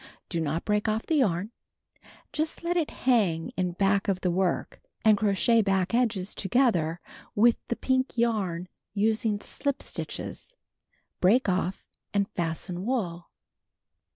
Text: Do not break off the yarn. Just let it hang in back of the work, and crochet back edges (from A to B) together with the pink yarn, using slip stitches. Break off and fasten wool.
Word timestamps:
Do 0.29 0.41
not 0.41 0.65
break 0.65 0.87
off 0.87 1.05
the 1.05 1.17
yarn. 1.17 1.51
Just 2.33 2.63
let 2.63 2.75
it 2.75 2.89
hang 2.89 3.49
in 3.55 3.73
back 3.73 4.07
of 4.07 4.21
the 4.21 4.31
work, 4.31 4.81
and 5.05 5.15
crochet 5.15 5.61
back 5.61 5.93
edges 5.93 6.33
(from 6.33 6.39
A 6.39 6.39
to 6.39 6.39
B) 6.39 6.41
together 6.41 7.01
with 7.35 7.57
the 7.67 7.75
pink 7.75 8.17
yarn, 8.17 8.67
using 8.95 9.39
slip 9.39 9.79
stitches. 9.83 10.55
Break 11.19 11.47
off 11.47 11.85
and 12.15 12.27
fasten 12.29 12.83
wool. 12.83 13.27